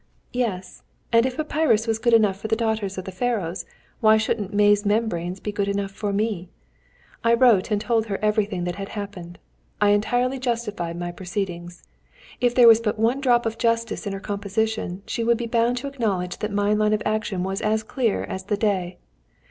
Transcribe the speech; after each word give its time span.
"Yes, 0.33 0.81
and 1.13 1.27
if 1.27 1.37
papyrus 1.37 1.85
was 1.85 1.99
good 1.99 2.15
enough 2.15 2.39
for 2.39 2.47
the 2.47 2.55
daughters 2.55 2.97
of 2.97 3.05
the 3.05 3.11
Pharaohs, 3.11 3.65
why 3.99 4.17
shouldn't 4.17 4.51
maize 4.51 4.83
membranes 4.83 5.39
be 5.39 5.51
good 5.51 5.67
enough 5.67 5.91
for 5.91 6.11
me? 6.11 6.49
I 7.23 7.35
wrote 7.35 7.69
and 7.69 7.79
told 7.79 8.07
her 8.07 8.17
everything 8.19 8.63
that 8.63 8.77
had 8.77 8.89
happened. 8.97 9.37
I 9.79 9.89
entirely 9.91 10.39
justified 10.39 10.97
my 10.97 11.11
proceedings. 11.11 11.83
If 12.39 12.55
there 12.55 12.67
was 12.67 12.81
but 12.81 12.97
one 12.97 13.21
drop 13.21 13.45
of 13.45 13.59
justice 13.59 14.07
in 14.07 14.13
her 14.13 14.19
composition 14.19 15.03
she 15.05 15.23
would 15.23 15.37
be 15.37 15.45
bound 15.45 15.77
to 15.77 15.87
acknowledge 15.87 16.39
that 16.39 16.51
my 16.51 16.73
line 16.73 16.93
of 16.93 17.03
action 17.05 17.43
was 17.43 17.61
as 17.61 17.83
clear 17.83 18.23
as 18.23 18.45
the 18.45 18.57
day. 18.57 18.97